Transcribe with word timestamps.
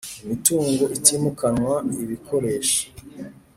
Imitungo 0.23 0.83
itimukanwa 0.97 1.73
ibikoresho 2.03 2.81